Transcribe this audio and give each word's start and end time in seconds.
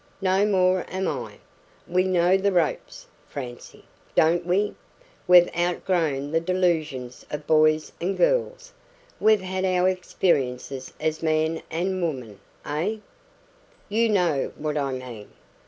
No 0.23 0.47
more 0.47 0.83
am 0.89 1.07
I. 1.07 1.35
We 1.87 2.05
know 2.05 2.35
the 2.35 2.51
ropes, 2.51 3.05
Francie, 3.27 3.85
don't 4.15 4.47
we? 4.47 4.73
We've 5.27 5.47
outgrown 5.55 6.31
the 6.31 6.39
delusions 6.39 7.23
of 7.29 7.45
boys 7.45 7.91
and 8.01 8.17
girls. 8.17 8.73
We've 9.19 9.41
had 9.41 9.63
our 9.63 9.87
experiences 9.87 10.91
as 10.99 11.21
man 11.21 11.61
and 11.69 12.01
woman 12.01 12.39
eh? 12.65 12.95
You 13.89 14.09
know 14.09 14.51
what 14.57 14.75
I 14.75 14.91
mean. 14.93 15.29